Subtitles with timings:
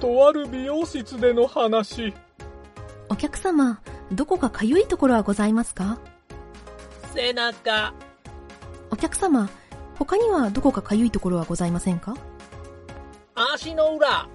[0.00, 2.14] とある美容室での話。
[3.10, 5.98] お客様、どこかかゆいところはございますか？
[7.14, 7.92] 背中、
[8.90, 9.48] お客様、
[9.98, 12.16] 他にはどこかかゆいところはございませんか？
[13.34, 14.26] 足の裏、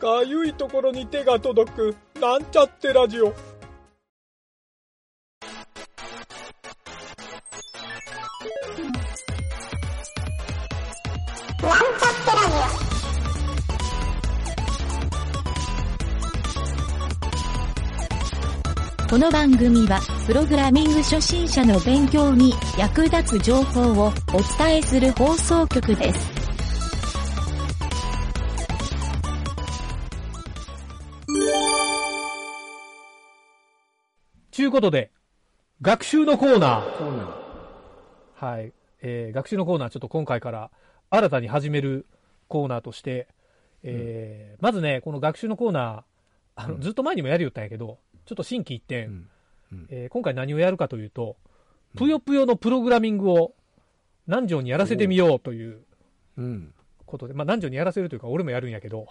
[0.00, 3.34] かゆいところに手が届く、なんちゃってラジオ。
[19.08, 24.12] この番組は、プログラミング初心者の勉強に役立つ情報をお
[24.58, 26.30] 伝えする放送局です。
[34.50, 35.10] ちゅうことで、
[35.80, 36.98] 学習のコーナー。
[36.98, 38.46] コーナー。
[38.46, 38.74] はい。
[39.00, 40.70] えー、学習のコーナー、ちょっと今回から
[41.08, 42.04] 新たに始める
[42.46, 43.26] コーナーとして、
[43.84, 46.02] えーまずね、この学習のコーナー、
[46.56, 47.96] あの、うんずっと前にもやりよったんやけど、
[48.28, 49.28] ちょっと新規一点、うん
[49.72, 51.36] うんえー今回何をやるかというと、
[51.96, 53.54] ぷよぷよのプログラミングを
[54.26, 55.80] 南條にやらせてみようという
[56.36, 56.74] うん。
[57.06, 59.06] ことで、まあ南條にやらせるというか、俺もやるんやけど、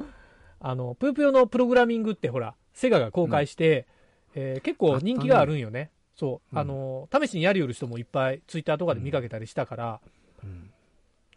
[0.60, 3.86] あの、ぷよぷよのプログラミングってほら、セガが公開して、
[4.34, 5.90] えー結構人気があるんよね。
[6.14, 10.00] そう、うんあの、試しにやりよる人もいっぱいツイッターとかで見かけたりしたから、
[10.42, 10.70] うん。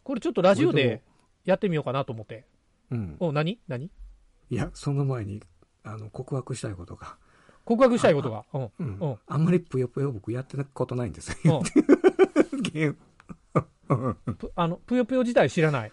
[0.03, 1.01] これちょっとラジオで
[1.43, 2.45] やってみようかなと思って。
[2.91, 3.17] うん。
[3.19, 3.59] お、何？
[3.67, 3.89] 何？
[4.49, 5.41] いや、その前に、
[5.83, 7.17] あの、告白したいことが。
[7.65, 8.45] 告白したいことが。
[8.53, 8.61] うん。
[8.63, 9.17] ううんん。
[9.27, 11.59] あんまりぷよぷよ僕やってたことないんですうよ。
[11.59, 11.63] ん。
[12.61, 12.97] ゲーム。
[14.37, 15.91] ぷあの、ぷよぷよ自体知らない。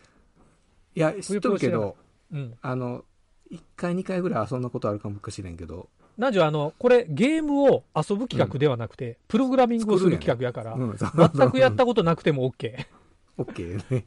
[0.94, 1.96] いや、知っとるけど、
[2.32, 2.54] うん。
[2.60, 3.04] あの、
[3.50, 12.86] 1回2回ぐらい遊んだことあるかもしれんけど、なんじゃ、あの、これ、ゲームを遊ぶ企画ではなくて、プログラミングをする企画やから、うん、全くやったことなくても OK。
[13.38, 14.04] オッケーね。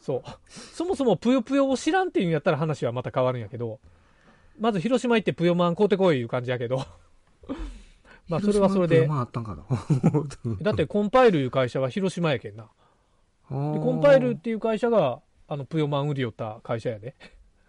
[0.00, 0.22] そう。
[0.48, 3.80] そもそもぷよぷよを知らんっていうんやったら話はまた変わるんやけど、
[4.58, 6.84] まず広島行ってぷよマン買うてこいいう感じやけど。
[8.28, 9.64] まあそれはそれで、まああったんかな？
[10.62, 12.64] だってコンパイルいう会社は広島やけんな。
[12.64, 12.68] で
[13.50, 17.16] ココンパイルっていう会社が、あの、ぷよマン売りよった会社やで。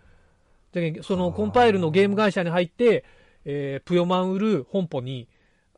[0.72, 3.04] で、そのコンパイルのゲーム会社に入って、
[3.46, 5.28] えー、ぷよマン売る本舗に、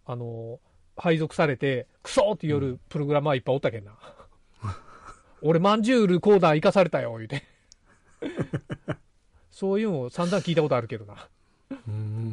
[0.05, 3.93] あのー配属されて、クソーって言るプログラマーいっぱいおったけんな。
[5.41, 7.43] 俺、まんじゅう売るコーダー生かされたよ、言うて。
[9.51, 11.27] そういうのを散々聞いたことあるけどな。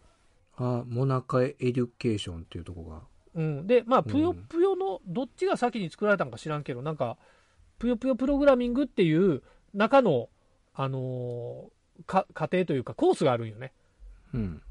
[0.56, 3.02] あモナカエデュケーションっていうとこが
[3.36, 3.66] うん。
[3.68, 7.18] で、まあ、ぷよぷよの、どっちが先に作られたのか知らんけど、なんか、
[7.78, 9.42] ぷよぷよプログラミングっていう
[9.72, 10.28] 中の、
[10.74, 13.72] あのーか、過程というかコースがあるんよね。
[14.34, 14.62] うん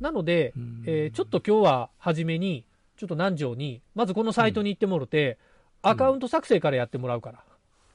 [0.00, 0.54] なので、
[0.86, 2.64] えーちょっと今日は初めに、
[2.96, 5.38] ちょっと南條に、まずこのサイトに行ってもろて、
[5.82, 7.44] アカウント作成からやってもらうから。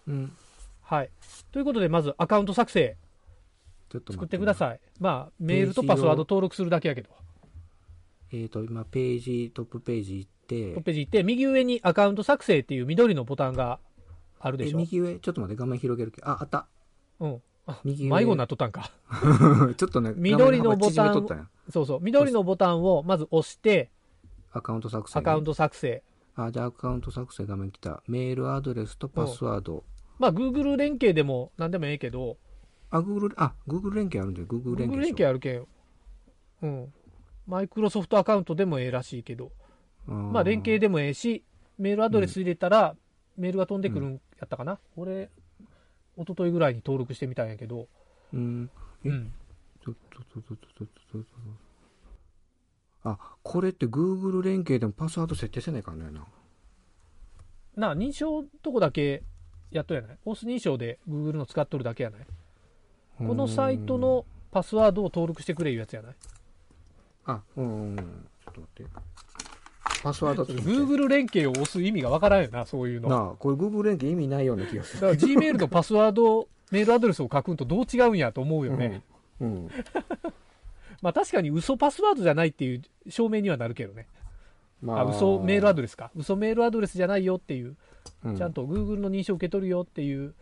[0.08, 0.34] うん
[0.82, 1.10] はい。
[1.52, 2.98] ということで、まずアカウント作成
[3.92, 4.80] 作ってくだいさい。
[5.00, 7.10] まあ、メールとパスワード登録するだけやけど。
[8.32, 13.80] えっと今ページトップページ行ってトップページ行って、右上にアカウント作成っていう緑のボタンが
[14.40, 14.80] あるでしょ。
[14.80, 15.20] え右上？
[15.20, 16.68] ちょっと待って画面広げるけどああった
[17.20, 17.42] うん。
[17.68, 18.92] あ右上迷子になっとったんか。
[19.78, 22.00] ちょっとね緑のボタンそうそう。
[22.02, 23.92] 緑のボタンをまず押して、
[24.52, 26.04] アカウント作成アカウント作成。
[26.36, 28.04] あ、じゃあアカウント作成画面来た。
[28.08, 29.84] メールアドレスとパスワード。
[30.20, 32.38] まあ、Google 連携でも何でもええけど、
[32.90, 34.48] あ、Google、あ、Google 連携あるんだよ。
[34.48, 35.68] Google 連 Google 携連携あるけん。
[36.62, 36.94] うん。
[37.48, 39.52] マイクロソフトアカウントでもええらしいけど、
[40.06, 41.44] ままあ、連携でもええし、
[41.80, 42.96] メールアドレス入れたら、
[43.36, 44.80] メールが飛んでくるんやったかな。
[44.96, 45.30] 俺、
[46.18, 47.88] 一昨日ぐらいに登録してみたんやけど、
[48.32, 48.70] うん。
[49.04, 49.34] えうん。
[49.84, 51.28] ちょっとちょっとちょっとちょっとちょっと
[53.04, 56.26] あ、これって Google 連携でもパスワード設定せないかんのやな。
[57.76, 59.24] な、認証とこだけ
[59.72, 60.18] やっとやない？
[60.26, 62.22] オス認証で Google の使っとるだけやない？
[63.18, 66.14] このサイトのパスワードを登録してくれいうやつやない？
[67.26, 67.96] あ、うんうんうん。
[67.98, 68.04] ちょ
[68.52, 68.92] っと待って。
[70.04, 73.10] パスワード Google 連携を押す意味がわからんよな、そういうの。
[73.10, 75.08] なあ、これ Google 連携意味ないような気がする。
[75.08, 79.02] ら Gmail のパスワード、メールアドレスを書くんとどう違うんやと思うよね。
[79.40, 79.70] うん。
[81.04, 84.08] まあ確かに嘘パスワードじゃないっていう証明にはなるけどね。
[84.82, 86.12] まあ、嘘メールアドレレスか。
[86.16, 87.76] 嘘メールアドレスじゃないよっていう、
[88.22, 90.34] スちゃんと Google の認証を受け取るよっていう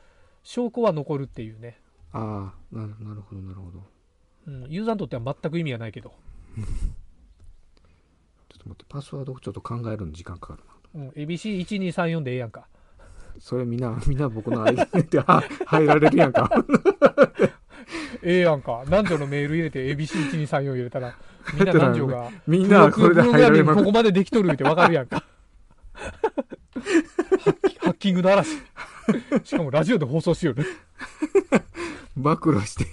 [0.44, 1.80] 証拠は残るっていうね。
[2.14, 3.84] ああ、ななるほど、なるほど。
[4.48, 6.10] うん、ユーザーにとっては全く意味がないけど。
[6.58, 10.62] ちょっと待って、パスワードちょっと考えるの時間かか
[10.94, 11.06] るな。
[11.06, 12.68] うん、ABC1234 でええやんか。
[13.40, 16.50] それみんな、みんな僕の ID では入られるやんか。
[18.24, 18.84] ええやんか。
[18.88, 21.16] 男女のメール入れて ABC1234 入れたら、
[21.54, 25.24] みんな男女が、みんなこれで入られまここまでできとるってわかるやんか。
[27.80, 28.58] ハッキングの嵐。
[29.44, 30.66] しかもラジオで放送しよる。
[32.16, 32.86] 暴露して。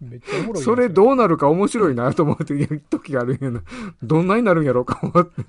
[0.00, 3.62] めっちゃおもろいそれどうなるか面白いなと思ってやる時があるんやな。
[4.02, 5.42] どんなになるんやろうか思って。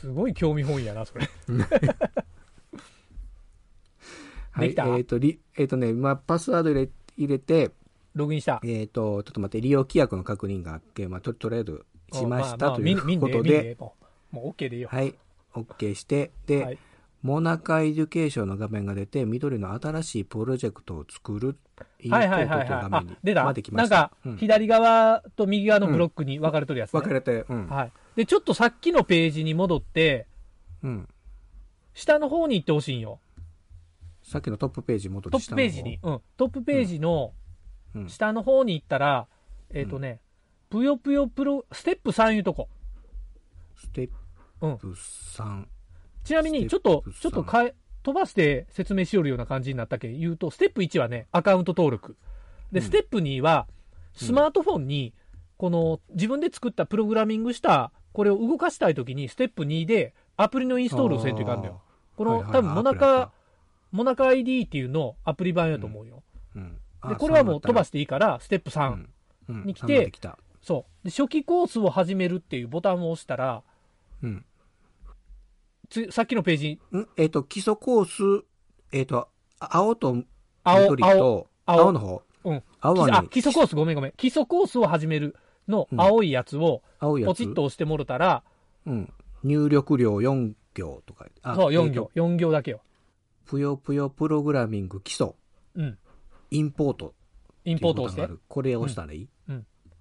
[0.00, 1.28] すごい興味本位やな、それ。
[4.54, 4.74] はい。
[4.98, 7.72] えっ、と、りえっ、とね、まあ、パスワード入れ入れて、
[8.14, 8.60] ログインした。
[8.64, 13.94] えっ、と、ちょっと待って、利用規約の確認があって、まあ、ととりあえずしましたああということで、も
[14.32, 14.88] う、もう OK でいいよ。
[14.90, 15.14] はい。
[15.54, 16.78] OK して、で、はい
[17.24, 21.56] モナカエデュケーションの画面が出て、緑の新しいプロジェクトを作る、
[21.98, 22.68] インポはいートとはいはいはい。
[22.68, 23.96] あ画面に、出たまできました。
[23.96, 27.66] なんか、うん左側と右側のブロックに分かれとるやつ、ね分かれて、うん。
[27.66, 27.92] はい。
[28.14, 30.26] で、ちょっとさっきのページに戻って、
[30.82, 31.08] うん。
[31.94, 33.18] 下の方に行ってほしいんよ。
[34.24, 36.00] さっきのトップページ戻ってトップページに。。
[36.02, 36.20] うん。
[36.36, 37.34] トップページの
[37.94, 39.28] うん下の方に行ったら、
[39.70, 40.20] えっ、とね、
[40.70, 42.68] ぷよぷよプロ、ステップ3いうとこ。
[43.76, 45.66] ステップ3。
[46.24, 52.16] ちなみに、ちょっとステップ、3ちょっと変え、飛ばして説明しよるような感じになったけん言うと、ステップ1はね、アカウント登録。
[52.72, 53.68] で、うんステップ2は、
[54.14, 55.14] スマートフォンに、
[55.58, 61.82] この自分で作ったプログラミングした、これを動かしたいときに、ステップ2でアプリのインストールをせんといかんのよ。
[62.16, 63.32] この、多分、モナカ、
[63.94, 66.24] モナカ ID っていうのアプリ版やと思うよ。
[66.56, 66.78] うん。
[67.08, 69.06] で、これはもう飛ばししていいから、ステップ3。
[69.48, 70.38] うんに来て3まで来た。
[70.62, 71.04] そう。
[71.04, 73.62] で、初期コースを始めるっていうボタンを押したら、
[74.20, 74.44] うん。
[75.90, 77.06] つさっきのページ、ん？
[77.16, 78.44] えっ、と、基礎コース、
[78.90, 79.28] えっ、と、
[79.60, 80.24] あ青と
[80.64, 82.22] 青、緑青、と、青青の方？
[82.46, 82.62] うん。
[82.80, 84.12] 青に、あ基礎コースごめんごめん。
[84.16, 85.36] 基礎コースを始める
[85.68, 86.82] のうん青いやつを。
[86.98, 88.42] ポチッと押してもろたら、
[88.86, 89.12] うん。
[89.44, 91.26] 入力量4行とか。
[91.42, 92.80] あそう、4えーと行、4行だけよ。
[93.46, 95.34] ぷよぷよプログラミング基礎、
[95.74, 95.98] うん。
[96.50, 97.14] インポート。
[97.64, 98.28] インポートをして？
[98.48, 99.28] これを押したらいい、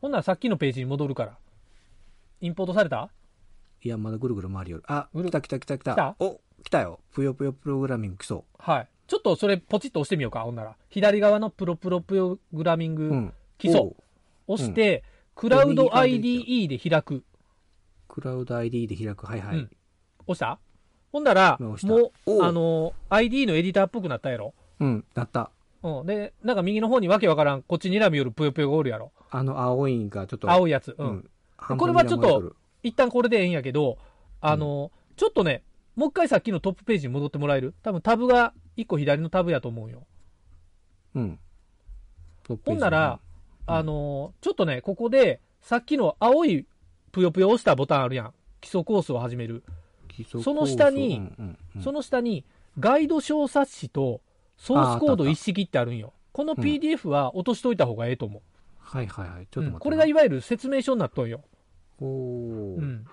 [0.01, 1.37] ほんならさっきのページに戻るから。
[2.41, 3.09] インポートされた？
[3.81, 4.83] いや、まだぐるぐる回りよる。
[4.87, 5.93] あ、来た来た来た来た。
[5.93, 6.15] 来た？
[6.19, 6.99] お、来たよ。
[7.11, 8.43] ぷよぷよプログラミング基礎。
[8.59, 8.87] はい。
[9.07, 10.75] ちょっとそれポチッと押してみようか、ほんなら。
[10.89, 13.33] 左側のプロプロプログラミングうん。
[13.57, 13.95] 基礎おう
[14.47, 15.03] 押して、
[15.35, 17.23] クラウド IDE で開く。
[18.07, 19.25] クラウド ID で開く。
[19.25, 19.57] はいはい。
[19.57, 19.71] うん
[20.25, 20.59] 押した？
[21.13, 24.53] ほんなら、もう、あの、ID のエディターっぽくなったやろ？
[24.79, 25.51] うん、なった。
[25.83, 26.05] うん。
[26.07, 29.11] で、なんか右の方にわけわからん、こっち睨みよるぷよぷよがおるやろ。
[29.29, 30.49] あの青いんがちょっと。
[30.49, 30.95] 青いやつ。
[30.97, 31.29] うん。
[31.55, 33.99] 半分これはちょっと一旦これでええんやけど、
[34.41, 35.61] あの、ちょっとね、
[35.95, 37.75] もう一回さっきのトップページに戻ってもらえる？
[37.83, 40.01] 多分タブが一個左のタブやと思うよ。
[41.13, 41.39] うん。
[42.65, 43.19] ほんなら、
[43.67, 46.65] あの、ちょっとね、ここで、さっきの青い
[47.11, 48.33] ぷよぷよ押したボタンあるやん。
[48.61, 49.63] 基礎コースを始める。
[50.43, 52.45] その下にうんうんうんその下に、
[52.79, 54.21] ガイド小冊子と
[54.57, 56.13] ソースコード一式ってあるんよ。
[56.31, 58.41] この PDF は落としといた方がええと思う。
[58.79, 59.47] はいはいはい。
[59.49, 59.75] ちょっと待ってな。
[59.75, 61.41] うんこれがいわゆる説明書になっとんよ。
[61.99, 62.07] おー
[62.77, 63.05] うん。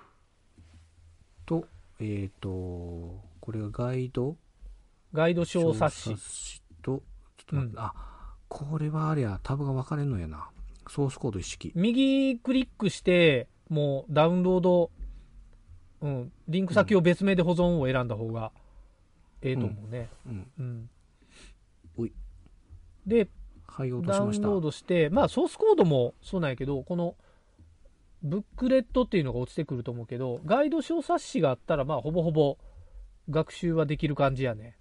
[1.46, 1.66] と、
[2.00, 4.36] えっ、と、これがガイド？
[5.12, 6.16] ガイド小冊子。
[6.16, 7.02] 子と、
[7.36, 7.92] ちょっと待って、うんあ、
[8.48, 10.48] これはあれや、タブが分かれんのやな。
[10.88, 11.72] ソースコード一式。
[11.74, 14.90] 右クリックして、もうダウンロード、
[16.02, 18.52] うん、リンク先を別名で保存を選んだ方が
[19.42, 20.08] ええと思うね。
[20.58, 20.90] うん。
[23.06, 23.28] で、
[23.66, 24.46] はい、落とダウンしました。
[24.48, 27.16] ロードして、まあソースコードもそうなんやけど、この
[28.22, 32.58] ブックレットっていうのが落ちてくると思うけど、ガイド小冊子があったら、まあ、ほぼほぼ
[33.30, 34.76] 学習はできる感じやね。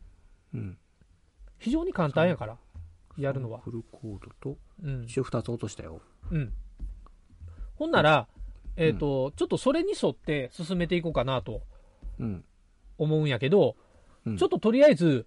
[0.54, 0.78] うん。
[1.58, 2.58] 非常に簡単やから、
[3.18, 3.60] やるのは。
[3.60, 5.04] フルコードと、うん。
[5.04, 6.02] 一応二つ落としたよ。
[6.32, 6.54] うん。
[7.76, 8.28] ほんなら、
[8.80, 11.62] えっ、と、ちょっとそれに沿って進めていこうかなと
[12.20, 12.44] うん。
[12.98, 13.76] 思うんやけど、
[14.26, 15.26] うんちょっととりあえず、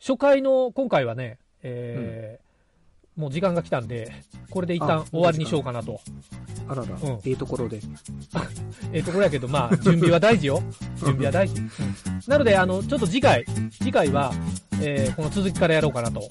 [0.00, 2.42] 初回の今回はね、えー
[3.14, 4.10] もう時間が来たんで、
[4.48, 6.00] これで一旦あ終わりにしようかなと。
[6.66, 7.78] あらら、うんいいところで。
[8.90, 10.62] えーところやけど、まあ、準備は大事よ。
[10.96, 11.60] 準備は大事。
[11.60, 11.70] うん
[12.26, 14.32] なので、あの、ちょっと次回、次回は、
[14.80, 16.26] えーこの続きからやろうかなと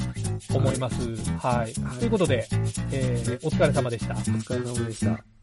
[0.55, 1.15] 思います。
[1.37, 1.73] はい。
[1.83, 2.47] はいということで、
[2.91, 4.15] えーお疲れ様でした。
[4.15, 5.40] お疲れ様でした。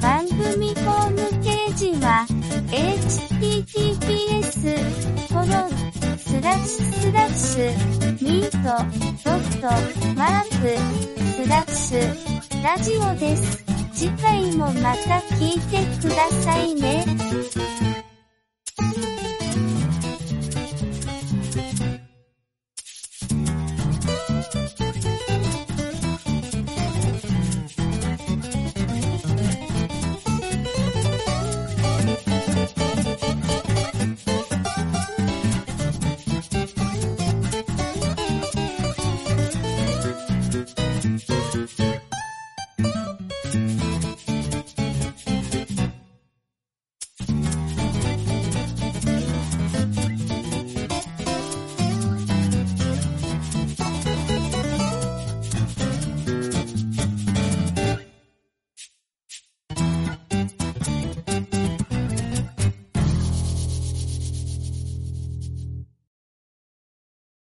[0.00, 2.26] 番組ホームページは
[2.70, 4.28] https
[5.28, 5.70] コロン
[6.18, 7.72] スラッシュスラッシュ
[8.22, 8.56] ミート
[9.24, 9.66] ドット
[10.14, 10.68] マーク
[11.34, 12.28] スラッシュ
[12.62, 13.64] ラジオです。
[13.92, 17.04] 次回もまた聞いてくださいね。